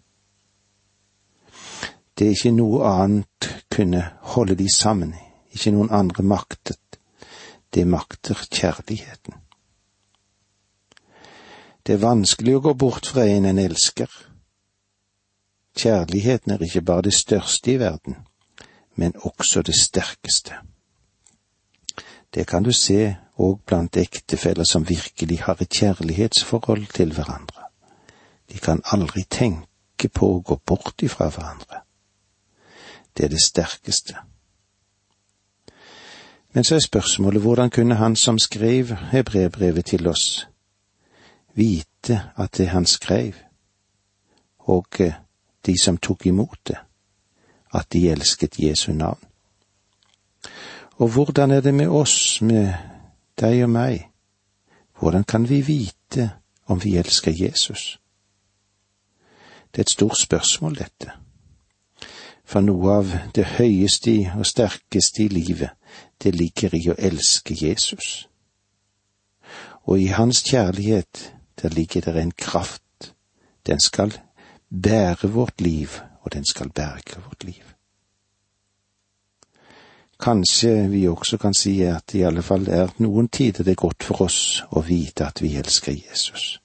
Det 2.18 2.30
ikke 2.32 2.52
noe 2.56 2.84
annet 2.88 3.48
kunne 3.72 4.02
holde 4.34 4.56
de 4.56 4.68
sammen, 4.72 5.12
ikke 5.52 5.74
noen 5.74 5.90
andre 5.92 6.22
maktet. 6.24 6.80
Det 7.74 7.84
makter 7.86 8.40
kjærligheten. 8.48 9.34
Det 11.86 11.94
er 11.94 12.02
vanskelig 12.02 12.56
å 12.56 12.62
gå 12.64 12.72
bort 12.74 13.06
fra 13.12 13.26
en 13.28 13.44
en 13.46 13.60
elsker. 13.62 14.08
Kjærligheten 15.76 16.54
er 16.54 16.64
ikke 16.64 16.82
bare 16.82 17.04
det 17.06 17.14
største 17.14 17.74
i 17.74 17.78
verden, 17.78 18.16
men 18.96 19.12
også 19.28 19.62
det 19.62 19.76
sterkeste. 19.76 20.56
Det 22.34 22.46
kan 22.46 22.64
du 22.64 22.72
se 22.72 23.14
òg 23.38 23.60
blant 23.68 23.96
ektefeller 23.96 24.64
som 24.64 24.88
virkelig 24.88 25.42
har 25.44 25.60
et 25.60 25.70
kjærlighetsforhold 25.70 26.86
til 26.96 27.12
hverandre. 27.12 27.68
De 28.48 28.58
kan 28.58 28.82
aldri 28.92 29.24
tenke 29.30 30.08
på 30.08 30.32
å 30.32 30.40
gå 30.40 30.58
bort 30.66 31.02
ifra 31.02 31.28
hverandre. 31.28 31.85
Det 33.16 33.24
er 33.24 33.28
det 33.28 33.42
sterkeste. 33.44 34.16
Men 36.52 36.64
så 36.64 36.74
er 36.74 36.78
spørsmålet 36.78 37.42
hvordan 37.42 37.70
kunne 37.70 37.94
han 37.94 38.16
som 38.16 38.38
skrev 38.38 38.86
hebreerbrevet 39.12 39.84
til 39.84 40.06
oss, 40.08 40.48
vite 41.54 42.22
at 42.36 42.56
det 42.56 42.68
han 42.68 42.86
skrev, 42.86 43.32
og 44.58 44.86
eh, 44.98 45.12
de 45.66 45.78
som 45.78 45.98
tok 45.98 46.26
imot 46.26 46.58
det, 46.68 46.78
at 47.74 47.92
de 47.92 48.10
elsket 48.10 48.58
Jesu 48.58 48.92
navn. 48.92 49.18
Og 50.96 51.08
hvordan 51.08 51.50
er 51.50 51.60
det 51.60 51.74
med 51.74 51.88
oss, 51.88 52.40
med 52.42 52.72
deg 53.40 53.62
og 53.62 53.70
meg? 53.70 54.10
Hvordan 54.98 55.24
kan 55.24 55.48
vi 55.48 55.60
vite 55.60 56.30
om 56.66 56.84
vi 56.84 56.96
elsker 56.96 57.32
Jesus? 57.36 58.00
Det 59.70 59.78
er 59.78 59.80
et 59.80 59.90
stort 59.90 60.18
spørsmål, 60.18 60.78
dette. 60.78 61.12
For 62.46 62.62
noe 62.62 62.92
av 63.00 63.12
det 63.34 63.44
høyeste 63.56 64.14
og 64.38 64.46
sterkeste 64.46 65.24
i 65.24 65.28
livet, 65.28 65.74
det 66.22 66.34
ligger 66.34 66.74
i 66.78 66.84
å 66.92 66.98
elske 66.98 67.56
Jesus. 67.58 68.28
Og 69.86 70.00
i 70.00 70.12
hans 70.14 70.44
kjærlighet 70.46 71.32
der 71.62 71.74
ligger 71.74 72.00
det 72.00 72.22
en 72.22 72.30
kraft. 72.30 73.12
Den 73.66 73.80
skal 73.80 74.14
bære 74.70 75.30
vårt 75.34 75.60
liv, 75.60 76.00
og 76.22 76.32
den 76.32 76.44
skal 76.44 76.70
berge 76.70 77.22
vårt 77.26 77.44
liv. 77.44 77.62
Kanskje 80.20 80.88
vi 80.88 81.08
også 81.08 81.36
kan 81.38 81.54
si 81.54 81.82
at 81.82 82.14
i 82.14 82.22
alle 82.22 82.42
fall 82.42 82.68
er 82.68 82.94
noen 82.98 83.28
tider 83.28 83.64
det 83.64 83.76
godt 83.76 84.06
for 84.06 84.22
oss 84.24 84.62
å 84.70 84.80
vite 84.80 85.26
at 85.26 85.42
vi 85.42 85.56
elsker 85.60 85.92
Jesus. 85.92 86.60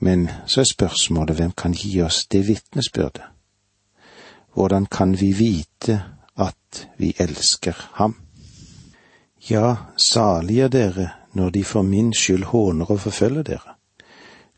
Men 0.00 0.28
så 0.46 0.60
er 0.60 0.72
spørsmålet 0.72 1.36
hvem 1.36 1.52
kan 1.52 1.74
gi 1.74 2.00
oss 2.02 2.26
det 2.26 2.46
vitnesbyrdet? 2.48 3.37
Hvordan 4.58 4.86
kan 4.86 5.20
vi 5.20 5.32
vite 5.32 6.02
at 6.36 6.88
vi 6.96 7.12
elsker 7.18 7.90
ham? 7.92 8.16
Ja, 9.50 9.76
salige 9.96 10.64
er 10.64 10.68
dere 10.68 11.10
når 11.32 11.50
de 11.50 11.64
for 11.64 11.82
min 11.82 12.14
skyld 12.14 12.44
håner 12.44 12.90
og 12.90 13.00
forfølger 13.00 13.42
dere, 13.42 13.74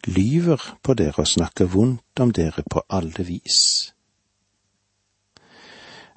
lyver 0.07 0.79
på 0.83 0.95
dere 0.95 1.19
og 1.19 1.27
snakker 1.27 1.65
vondt 1.65 2.21
om 2.21 2.33
dere 2.33 2.63
på 2.71 2.81
alle 2.89 3.27
vis. 3.27 3.93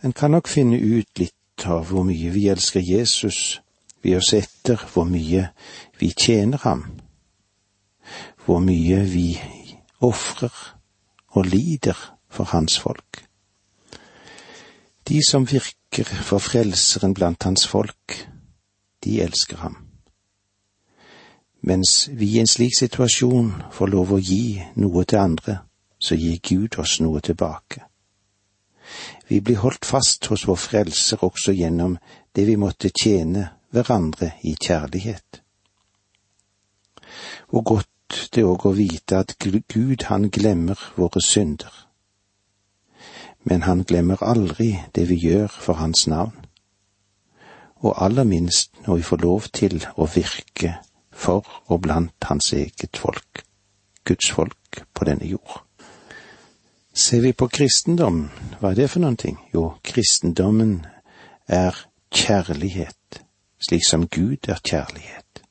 En 0.03 0.13
kan 0.13 0.31
nok 0.31 0.47
finne 0.47 0.79
ut 0.79 1.19
litt 1.19 1.67
av 1.67 1.91
hvor 1.91 2.07
mye 2.07 2.31
vi 2.31 2.47
elsker 2.47 2.79
Jesus 2.79 3.59
ved 3.99 4.15
å 4.21 4.23
se 4.23 4.45
etter 4.45 4.79
hvor 4.93 5.11
mye 5.11 5.49
vi 5.99 6.13
tjener 6.15 6.63
ham, 6.63 6.87
hvor 8.45 8.63
mye 8.63 9.03
vi 9.11 9.27
ofrer 9.99 10.55
og 11.35 11.51
lider 11.51 11.99
for 12.31 12.55
hans 12.55 12.79
folk. 12.79 13.27
De 15.07 15.19
som 15.29 15.45
virker 15.45 16.03
for 16.03 16.39
Frelseren 16.39 17.13
blant 17.13 17.43
hans 17.43 17.67
folk, 17.67 18.29
de 19.03 19.21
elsker 19.21 19.57
ham. 19.57 19.77
Mens 21.61 22.09
vi 22.11 22.25
i 22.25 22.39
en 22.39 22.47
slik 22.47 22.75
situasjon 22.77 23.53
får 23.71 23.91
lov 23.91 24.13
å 24.15 24.19
gi 24.19 24.61
noe 24.79 25.03
til 25.03 25.19
andre, 25.19 25.57
så 25.99 26.15
gir 26.15 26.39
Gud 26.43 26.79
oss 26.79 26.99
noe 27.03 27.21
tilbake. 27.23 27.83
Vi 29.27 29.39
blir 29.39 29.61
holdt 29.63 29.85
fast 29.87 30.27
hos 30.31 30.47
vår 30.47 30.59
Frelser 30.59 31.23
også 31.23 31.55
gjennom 31.55 31.97
det 32.35 32.47
vi 32.47 32.57
måtte 32.59 32.91
tjene 32.91 33.47
hverandre 33.71 34.33
i 34.43 34.55
kjærlighet. 34.59 35.39
Hvor 37.49 37.63
godt 37.63 38.27
det 38.35 38.43
òg 38.43 38.67
å 38.67 38.75
vite 38.75 39.23
at 39.23 39.35
Gud 39.39 40.07
han 40.09 40.29
glemmer 40.29 40.79
våre 40.95 41.21
synder. 41.23 41.71
Men 43.43 43.63
han 43.63 43.83
glemmer 43.83 44.23
aldri 44.23 44.77
det 44.95 45.07
vi 45.09 45.19
gjør 45.19 45.47
for 45.47 45.73
hans 45.73 46.07
navn. 46.07 46.35
Og 47.83 48.03
aller 48.05 48.23
minst 48.23 48.71
når 48.87 48.95
vi 48.95 49.01
får 49.09 49.23
lov 49.23 49.49
til 49.53 49.83
å 49.95 50.07
virke 50.07 50.77
for 51.11 51.47
og 51.67 51.81
blant 51.81 52.29
hans 52.29 52.53
eget 52.53 52.97
folk, 52.97 53.43
Guds 54.03 54.31
folk 54.31 54.83
på 54.93 55.05
denne 55.05 55.27
jord. 55.27 55.61
Ser 56.93 57.21
vi 57.21 57.33
på 57.33 57.47
kristendom, 57.47 58.27
hva 58.59 58.71
er 58.71 58.83
det 58.83 58.89
for 58.89 59.01
noen 59.01 59.17
ting? 59.17 59.37
Jo, 59.53 59.73
kristendommen 59.83 60.83
er 61.47 61.75
kjærlighet, 62.13 63.23
slik 63.57 63.85
som 63.87 64.07
Gud 64.07 64.49
er 64.49 64.61
kjærlighet. 64.61 65.41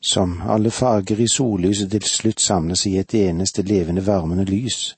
Som 0.00 0.40
alle 0.48 0.70
fager 0.70 1.20
i 1.20 1.28
sollyset 1.28 1.90
til 1.90 2.08
slutt 2.08 2.40
samles 2.40 2.86
i 2.86 2.96
et 2.98 3.14
eneste 3.14 3.62
levende, 3.62 4.06
varmende 4.06 4.44
lys, 4.48 4.96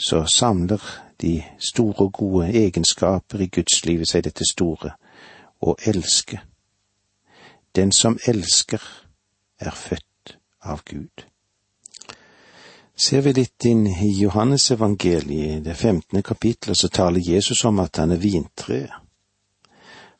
så 0.00 0.24
samler 0.24 0.80
de 1.20 1.42
store 1.58 2.06
og 2.06 2.12
gode 2.12 2.48
egenskaper 2.48 3.42
i 3.44 3.50
gudslivet 3.52 4.08
seg 4.08 4.24
dette 4.24 4.46
store, 4.48 4.94
å 5.60 5.74
elske. 5.84 6.40
Den 7.76 7.92
som 7.92 8.16
elsker, 8.26 8.80
er 9.60 9.76
født 9.76 10.38
av 10.64 10.80
Gud. 10.88 11.26
Ser 12.96 13.20
vi 13.20 13.34
litt 13.36 13.64
inn 13.68 13.84
i 13.88 14.08
Johannesevangeliet, 14.22 15.60
det 15.64 15.76
femtende 15.76 16.22
kapitlet, 16.24 16.78
så 16.78 16.88
taler 16.88 17.20
Jesus 17.20 17.64
om 17.68 17.80
at 17.84 18.00
han 18.00 18.16
er 18.16 18.20
vintreet. 18.24 18.96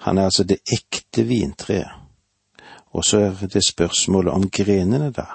Han 0.04 0.18
er 0.18 0.28
altså 0.28 0.44
det 0.44 0.60
ekte 0.72 1.24
vintreet. 1.28 1.96
Og 2.92 3.04
så 3.04 3.18
er 3.26 3.48
det 3.52 3.64
spørsmålet 3.64 4.32
om 4.32 4.48
grenene, 4.50 5.10
da. 5.12 5.26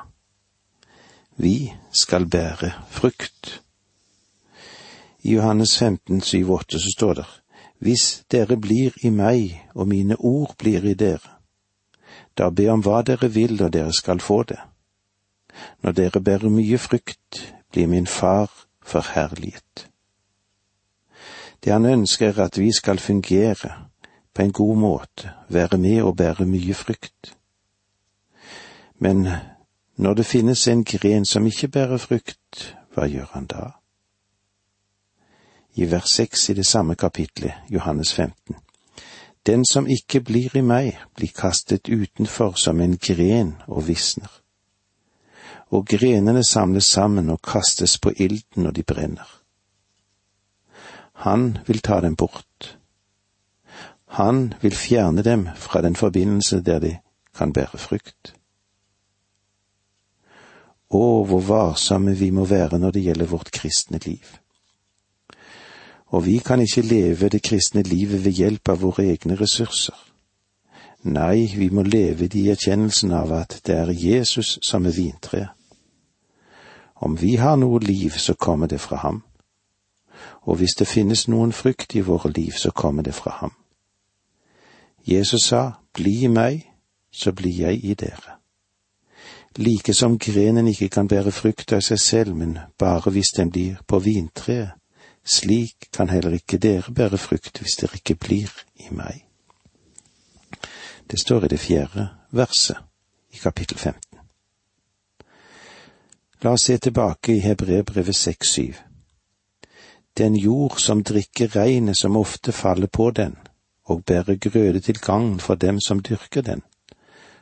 Vi 1.38 1.74
skal 1.94 2.26
bære 2.30 2.72
frukt. 2.90 3.65
I 5.26 5.34
Johannes 5.34 5.78
15, 5.78 6.22
7, 6.22 6.50
8 6.50 6.80
så 6.80 6.90
står 6.96 7.14
det, 7.14 7.26
Hvis 7.80 8.24
dere 8.32 8.58
blir 8.58 8.94
i 9.02 9.10
meg 9.10 9.56
og 9.74 9.88
mine 9.88 10.16
ord 10.20 10.54
blir 10.58 10.84
i 10.86 10.94
dere, 10.94 11.32
da 12.38 12.52
be 12.54 12.68
om 12.70 12.84
hva 12.86 13.00
dere 13.02 13.32
vil 13.34 13.58
og 13.58 13.72
dere 13.74 13.94
skal 13.94 14.22
få 14.22 14.44
det. 14.44 14.60
Når 15.82 15.92
dere 15.98 16.22
bærer 16.22 16.54
mye 16.54 16.78
frykt, 16.78 17.40
blir 17.72 17.88
min 17.88 18.08
far 18.08 18.52
forherliget. 18.86 19.88
Det 21.64 21.74
han 21.74 21.86
ønsker 21.86 22.30
er 22.30 22.44
at 22.44 22.60
vi 22.62 22.70
skal 22.72 23.00
fungere 23.00 23.72
på 24.34 24.42
en 24.42 24.52
god 24.52 24.78
måte, 24.78 25.32
være 25.50 25.78
med 25.78 26.04
og 26.04 26.18
bære 26.18 26.46
mye 26.46 26.74
frykt. 26.74 27.34
Men 29.00 29.28
når 29.98 30.14
det 30.14 30.26
finnes 30.26 30.68
en 30.68 30.84
gren 30.84 31.26
som 31.26 31.46
ikke 31.46 31.68
bærer 31.68 31.98
frukt, 31.98 32.76
hva 32.94 33.08
gjør 33.10 33.34
han 33.34 33.50
da? 33.50 33.72
I 35.76 35.86
vers 35.86 36.10
seks 36.16 36.50
i 36.50 36.54
det 36.54 36.66
samme 36.66 36.96
kapitlet, 36.96 37.54
Johannes 37.70 38.14
15. 38.14 38.56
Den 39.46 39.66
som 39.66 39.88
ikke 39.88 40.22
blir 40.22 40.56
i 40.58 40.62
meg, 40.62 40.96
blir 41.16 41.34
kastet 41.36 41.90
utenfor 41.90 42.56
som 42.58 42.80
en 42.82 42.96
gren 42.98 43.56
og 43.68 43.88
visner. 43.88 44.32
Og 45.70 45.86
grenene 45.86 46.44
samles 46.48 46.88
sammen 46.88 47.30
og 47.30 47.42
kastes 47.44 47.98
på 48.00 48.14
ilden 48.16 48.64
når 48.64 48.72
de 48.72 48.84
brenner. 48.84 49.28
Han 51.26 51.58
vil 51.68 51.82
ta 51.82 52.00
dem 52.02 52.16
bort. 52.16 52.78
Han 54.16 54.54
vil 54.62 54.76
fjerne 54.76 55.22
dem 55.24 55.48
fra 55.56 55.82
den 55.82 55.96
forbindelse 55.96 56.62
der 56.62 56.80
de 56.80 56.96
kan 57.36 57.54
bære 57.54 57.78
frukt. 57.78 58.34
Å, 60.90 61.04
hvor 61.28 61.44
varsomme 61.44 62.16
vi 62.16 62.32
må 62.32 62.46
være 62.46 62.80
når 62.80 62.96
det 62.96 63.06
gjelder 63.10 63.32
vårt 63.36 63.52
kristne 63.52 64.00
liv 64.06 64.40
og 66.08 66.26
vi 66.26 66.38
kan 66.38 66.62
ikke 66.62 66.82
leve 66.82 67.30
det 67.30 67.42
kristne 67.42 67.82
livet 67.82 68.26
ved 68.26 68.32
hjelp 68.32 68.70
av 68.70 68.82
våre 68.82 69.06
egne 69.10 69.36
ressurser. 69.36 69.96
Nei, 71.06 71.54
vi 71.58 71.70
må 71.70 71.84
leve 71.84 72.28
det 72.28 72.40
i 72.40 72.50
erkjennelsen 72.50 73.12
av 73.14 73.34
at 73.34 73.60
det 73.66 73.76
er 73.76 73.92
Jesus 73.94 74.58
som 74.66 74.86
er 74.86 74.96
vintreet. 74.96 75.50
Om 76.96 77.18
vi 77.22 77.36
har 77.36 77.56
noe 77.56 77.80
liv, 77.80 78.16
så 78.18 78.34
kommer 78.34 78.68
det 78.68 78.80
fra 78.82 78.98
ham. 78.98 79.24
Og 80.42 80.56
hvis 80.56 80.74
det 80.80 80.88
finnes 80.88 81.28
noen 81.28 81.52
frykt 81.52 81.96
i 81.96 82.02
våre 82.02 82.32
liv, 82.32 82.52
så 82.58 82.72
kommer 82.72 83.04
det 83.04 83.14
fra 83.14 83.36
ham. 83.42 83.52
Jesus 85.06 85.50
sa, 85.50 85.72
Bli 85.94 86.24
i 86.24 86.28
meg, 86.28 86.72
så 87.12 87.32
blir 87.32 87.54
jeg 87.68 87.84
i 87.86 87.94
dere. 87.94 88.40
Like 89.58 89.94
som 89.94 90.18
grenen 90.20 90.68
ikke 90.68 90.90
kan 90.90 91.08
bære 91.08 91.32
frukt 91.32 91.74
av 91.74 91.84
seg 91.86 92.00
selv, 92.00 92.36
men 92.36 92.58
bare 92.80 93.12
hvis 93.12 93.32
den 93.38 93.52
blir 93.52 93.78
på 93.88 94.00
vintreet, 94.00 94.74
slik 95.26 95.90
kan 95.94 96.10
heller 96.10 96.34
ikke 96.38 96.58
dere 96.58 96.94
bære 96.94 97.18
frukt 97.18 97.60
hvis 97.60 97.78
dere 97.82 97.98
ikke 98.00 98.16
blir 98.16 98.52
i 98.76 98.92
meg. 98.92 99.26
Det 101.12 101.20
står 101.20 101.46
i 101.46 101.48
det 101.48 101.60
fjerde 101.60 102.10
verset 102.32 102.78
i 103.34 103.38
kapittel 103.38 103.78
15. 103.78 104.20
La 106.44 106.52
oss 106.52 106.68
se 106.68 106.78
tilbake 106.78 107.34
i 107.34 107.40
Hebrebrevet 107.40 108.16
6-7. 108.16 108.74
Den 110.18 110.36
jord 110.36 110.80
som 110.80 111.04
drikker 111.04 111.56
regnet 111.56 111.98
som 111.98 112.18
ofte 112.18 112.52
faller 112.52 112.88
på 112.88 113.10
den, 113.12 113.36
og 113.86 114.06
bærer 114.06 114.36
grøde 114.36 114.80
til 114.80 115.00
gagn 115.00 115.40
for 115.40 115.56
dem 115.56 115.80
som 115.80 116.00
dyrker 116.00 116.42
den, 116.42 116.62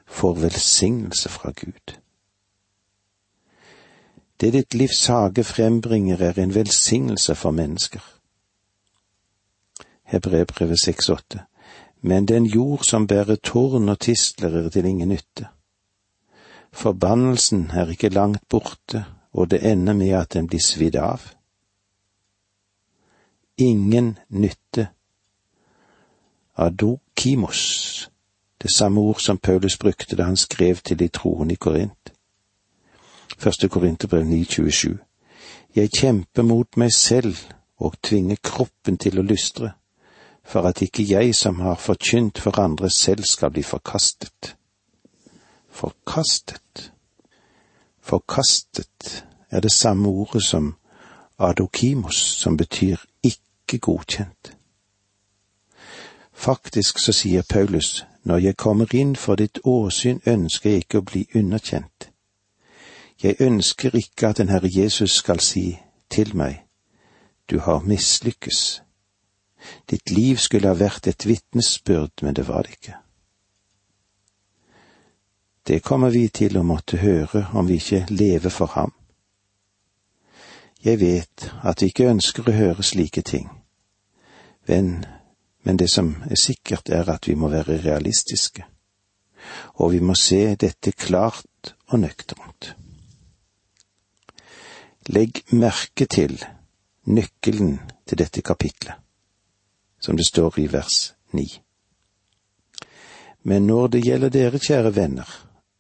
får 0.08 0.34
velsignelse 0.34 1.30
fra 1.30 1.52
Gud. 1.52 2.03
Det 4.44 4.52
ditt 4.52 4.74
livs 4.74 5.06
hage 5.08 5.44
frembringer, 5.44 6.20
er 6.22 6.40
en 6.40 6.56
velsignelse 6.56 7.36
for 7.36 7.52
mennesker. 7.52 8.02
Hebrebrevet 10.04 10.88
6,8 10.88 11.40
Men 12.02 12.28
den 12.28 12.46
jord 12.46 12.84
som 12.84 13.08
bærer 13.08 13.36
tårn 13.36 13.90
og 13.90 14.00
tistler, 14.00 14.58
er 14.66 14.70
til 14.70 14.86
ingen 14.86 15.10
nytte. 15.10 15.48
Forbannelsen 16.72 17.72
er 17.72 17.90
ikke 17.90 18.10
langt 18.10 18.50
borte, 18.50 19.06
og 19.32 19.52
det 19.52 19.72
ender 19.72 19.94
med 19.94 20.10
at 20.10 20.34
den 20.34 20.48
blir 20.48 20.60
svidd 20.60 20.96
av. 21.00 21.22
Ingen 23.58 24.18
nytte. 24.30 24.88
Adokimos, 26.56 28.10
det 28.62 28.76
samme 28.76 29.02
ord 29.02 29.20
som 29.20 29.38
Paulus 29.38 29.78
brukte 29.78 30.16
da 30.16 30.24
han 30.24 30.38
skrev 30.38 30.76
til 30.76 31.00
de 31.00 31.08
troende 31.08 31.54
i 31.54 31.56
Korint. 31.56 32.03
Første 33.38 33.70
Korinterbrev 33.70 34.24
9,27. 34.24 34.98
Jeg 35.76 35.90
kjemper 35.92 36.42
mot 36.42 36.78
meg 36.78 36.94
selv 36.94 37.38
og 37.78 37.96
tvinger 38.04 38.36
kroppen 38.44 38.98
til 38.98 39.20
å 39.20 39.26
lystre, 39.26 39.74
for 40.44 40.68
at 40.70 40.82
ikke 40.82 41.06
jeg 41.08 41.36
som 41.36 41.60
har 41.60 41.76
forkynt 41.76 42.40
for 42.40 42.60
andre 42.60 42.90
selv 42.90 43.24
skal 43.24 43.52
bli 43.52 43.64
forkastet. 43.64 44.56
Forkastet. 45.70 46.92
Forkastet 48.02 49.26
er 49.50 49.60
det 49.60 49.72
samme 49.72 50.10
ordet 50.10 50.44
som 50.44 50.76
adokimos, 51.40 52.16
som 52.16 52.58
betyr 52.58 52.98
ikke 53.24 53.80
godkjent. 53.80 54.56
Faktisk 56.34 57.00
så 57.00 57.14
sier 57.14 57.44
Paulus, 57.50 58.06
når 58.24 58.38
jeg 58.38 58.58
kommer 58.58 58.96
inn 58.96 59.16
for 59.16 59.36
ditt 59.36 59.60
åsyn 59.64 60.20
ønsker 60.26 60.70
jeg 60.70 60.86
ikke 60.86 61.02
å 61.02 61.08
bli 61.08 61.26
underkjent. 61.36 61.93
Jeg 63.24 63.36
ønsker 63.40 63.96
ikke 63.96 64.28
at 64.28 64.38
den 64.38 64.50
Herre 64.50 64.70
Jesus 64.72 65.12
skal 65.12 65.40
si 65.40 65.80
til 66.10 66.36
meg, 66.36 66.66
du 67.52 67.60
har 67.60 67.80
mislykkes. 67.80 68.84
Ditt 69.90 70.12
liv 70.12 70.38
skulle 70.38 70.68
ha 70.68 70.76
vært 70.76 71.08
et 71.08 71.26
vitnesbyrd, 71.28 72.20
men 72.22 72.36
det 72.36 72.48
var 72.48 72.68
det 72.68 72.76
ikke. 72.76 72.98
Det 75.68 75.80
kommer 75.84 76.10
vi 76.10 76.28
til 76.28 76.58
å 76.60 76.66
måtte 76.68 77.00
høre 77.00 77.46
om 77.54 77.68
vi 77.68 77.80
ikke 77.80 78.04
lever 78.10 78.52
for 78.52 78.76
ham. 78.76 78.92
Jeg 80.84 81.00
vet 81.00 81.48
at 81.64 81.82
vi 81.82 81.94
ikke 81.94 82.12
ønsker 82.12 82.50
å 82.50 82.58
høre 82.60 82.84
slike 82.84 83.22
ting, 83.22 83.48
men, 84.68 85.06
men 85.64 85.80
det 85.80 85.88
som 85.92 86.18
er 86.28 86.36
sikkert 86.36 86.90
er 86.90 87.08
at 87.08 87.32
vi 87.32 87.40
må 87.40 87.48
være 87.48 87.80
realistiske, 87.86 88.68
og 89.80 89.96
vi 89.96 90.04
må 90.04 90.16
se 90.20 90.56
dette 90.60 90.92
klart 90.92 91.76
og 91.88 92.02
nøkternt. 92.04 92.74
Legg 95.08 95.44
merke 95.52 96.06
til 96.06 96.38
nøkkelen 97.04 97.80
til 98.08 98.18
dette 98.18 98.42
kapitlet, 98.42 98.96
som 100.00 100.16
det 100.18 100.28
står 100.28 100.60
i 100.60 100.68
vers 100.72 101.16
ni. 101.32 101.48
Men 103.44 103.68
når 103.68 103.88
det 103.88 104.04
gjelder 104.06 104.30
dere, 104.30 104.60
kjære 104.60 104.96
venner, 104.96 105.28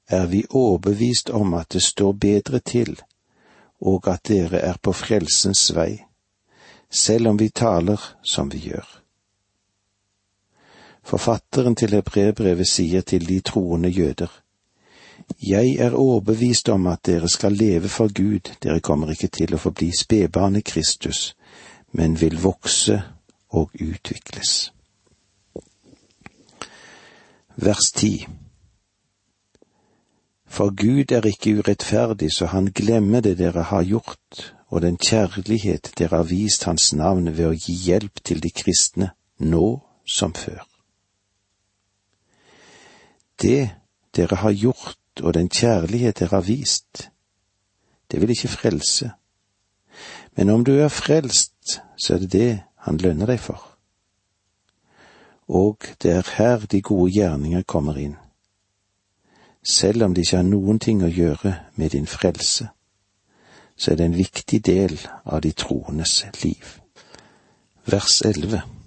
er 0.07 0.25
vi 0.27 0.43
overbevist 0.49 1.29
om 1.29 1.53
at 1.53 1.71
det 1.71 1.83
står 1.83 2.11
bedre 2.11 2.59
til, 2.59 2.99
og 3.79 4.07
at 4.07 4.27
dere 4.27 4.59
er 4.59 4.75
på 4.81 4.91
frelsens 4.91 5.71
vei, 5.75 6.03
selv 6.91 7.27
om 7.27 7.39
vi 7.39 7.49
taler 7.49 8.01
som 8.23 8.51
vi 8.51 8.59
gjør. 8.67 8.87
Forfatteren 11.03 11.75
til 11.75 11.95
hebreerbrevet 11.95 12.67
sier 12.67 13.01
til 13.01 13.27
de 13.27 13.39
troende 13.39 13.89
jøder, 13.89 14.42
Jeg 15.41 15.75
er 15.79 15.95
overbevist 15.95 16.69
om 16.69 16.87
at 16.87 17.05
dere 17.05 17.29
skal 17.29 17.51
leve 17.51 17.89
for 17.89 18.13
Gud, 18.13 18.53
dere 18.63 18.79
kommer 18.79 19.11
ikke 19.11 19.27
til 19.27 19.55
å 19.55 19.61
forbli 19.61 19.91
spedbarn 19.97 20.55
i 20.59 20.61
Kristus, 20.61 21.35
men 21.91 22.17
vil 22.21 22.37
vokse 22.43 23.01
og 23.49 23.71
utvikles. 23.79 24.71
Vers 27.55 27.91
10 27.95 28.25
For 30.47 30.73
Gud 30.73 31.11
er 31.11 31.25
ikke 31.25 31.57
urettferdig, 31.59 32.31
så 32.33 32.45
han 32.45 32.71
glemmer 32.73 33.21
det 33.21 33.37
dere 33.37 33.69
har 33.69 33.83
gjort, 33.83 34.53
og 34.69 34.81
den 34.81 34.97
kjærlighet 34.97 35.93
dere 35.97 36.17
har 36.17 36.29
vist 36.29 36.65
hans 36.65 36.93
navn 36.93 37.29
ved 37.37 37.45
å 37.45 37.53
gi 37.53 37.73
hjelp 37.73 38.23
til 38.25 38.41
de 38.41 38.49
kristne, 38.49 39.11
nå 39.37 39.81
som 40.05 40.33
før. 40.33 40.65
Det 43.41 43.69
dere 44.15 44.35
har 44.41 44.51
gjort 44.51 44.97
og 45.21 45.33
den 45.33 45.49
kjærlighet 45.49 46.19
dere 46.19 46.29
har 46.29 46.41
vist, 46.41 47.09
det 48.11 48.21
vil 48.21 48.29
ikke 48.29 48.47
frelse. 48.47 49.11
Men 50.35 50.49
om 50.49 50.65
du 50.65 50.71
er 50.71 50.87
frelst, 50.87 51.81
så 51.97 52.13
er 52.13 52.17
det 52.17 52.31
det 52.31 52.61
han 52.77 52.97
lønner 52.97 53.25
deg 53.25 53.39
for. 53.39 53.77
Og 55.47 55.77
det 56.01 56.11
er 56.11 56.29
her 56.37 56.65
de 56.65 56.81
gode 56.81 57.11
gjerninger 57.11 57.61
kommer 57.61 57.97
inn. 57.97 58.15
Selv 59.63 60.03
om 60.03 60.13
de 60.13 60.21
ikke 60.21 60.37
har 60.37 60.47
noen 60.47 60.79
ting 60.79 61.03
å 61.03 61.11
gjøre 61.11 61.55
med 61.75 61.89
din 61.89 62.07
frelse, 62.07 62.67
så 63.75 63.91
er 63.91 63.95
det 63.95 64.05
en 64.05 64.17
viktig 64.17 64.65
del 64.65 64.97
av 65.25 65.41
de 65.41 65.51
troendes 65.51 66.25
liv. 66.43 66.79
Vers 67.85 68.21
11 68.25 68.82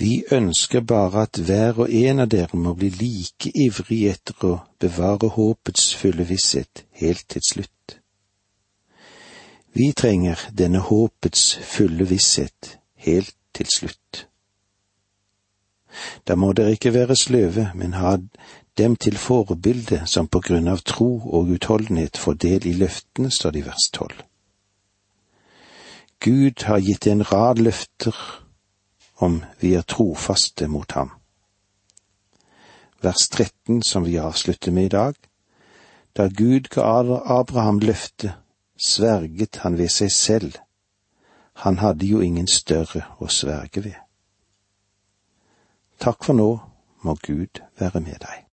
Vi 0.00 0.24
ønsker 0.32 0.80
bare 0.80 1.26
at 1.26 1.36
hver 1.36 1.82
og 1.84 1.90
en 1.92 2.22
av 2.24 2.30
dere 2.32 2.56
må 2.56 2.72
bli 2.78 2.88
like 2.94 3.50
ivrig 3.52 4.06
etter 4.14 4.46
å 4.48 4.52
bevare 4.80 5.28
håpets 5.34 5.90
fulle 6.00 6.24
visshet 6.24 6.86
helt 7.02 7.26
til 7.28 7.44
slutt. 7.44 7.98
Vi 9.76 9.90
trenger 9.92 10.40
denne 10.56 10.80
håpets 10.88 11.44
fulle 11.74 12.08
visshet 12.08 12.78
helt 13.04 13.36
til 13.52 13.68
slutt. 13.68 14.24
Da 16.24 16.34
må 16.34 16.54
dere 16.56 16.78
ikke 16.78 16.94
være 16.96 17.18
sløve, 17.18 17.68
men 17.74 18.00
ha 18.00 18.16
dem 18.80 18.96
til 18.96 19.20
forbilde 19.20 20.06
som 20.08 20.32
på 20.32 20.40
grunn 20.48 20.70
av 20.72 20.80
tro 20.80 21.12
og 21.28 21.52
utholdenhet 21.52 22.16
får 22.16 22.40
del 22.48 22.72
i 22.72 22.76
løftene, 22.80 23.28
står 23.28 23.52
det 23.52 23.66
i 23.66 23.68
vers 23.68 23.90
tolv. 23.92 24.22
Gud 26.24 26.64
har 26.64 26.80
gitt 26.80 27.06
en 27.06 27.26
rad 27.28 27.60
løfter 27.60 28.16
om 29.20 29.42
vi 29.60 29.74
er 29.74 29.82
trofaste 29.82 30.68
mot 30.68 30.92
ham. 30.92 31.10
Vers 33.00 33.28
13 33.28 33.82
som 33.82 34.04
vi 34.04 34.16
avslutter 34.18 34.72
med 34.72 34.84
i 34.84 34.94
dag. 34.96 35.14
Da 36.16 36.28
Gud 36.28 36.68
ga 36.72 36.82
Abraham 37.40 37.78
løftet, 37.78 38.32
sverget 38.76 39.60
han 39.62 39.78
ved 39.78 39.88
seg 39.88 40.12
selv. 40.12 40.58
Han 41.52 41.78
hadde 41.78 42.06
jo 42.06 42.20
ingen 42.20 42.48
større 42.48 43.04
å 43.20 43.28
sverge 43.28 43.84
ved. 43.84 43.98
Takk 46.00 46.24
for 46.24 46.36
nå, 46.36 46.50
må 47.04 47.16
Gud 47.20 47.60
være 47.78 48.00
med 48.00 48.20
deg. 48.24 48.46